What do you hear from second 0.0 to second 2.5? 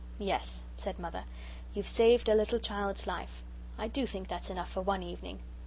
"Yes," said Mother, "you've saved a